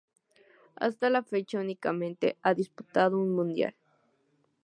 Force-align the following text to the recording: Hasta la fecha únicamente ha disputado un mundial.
Hasta 0.77 1.11
la 1.11 1.21
fecha 1.21 1.59
únicamente 1.59 2.35
ha 2.41 2.55
disputado 2.55 3.19
un 3.19 3.35
mundial. 3.35 3.75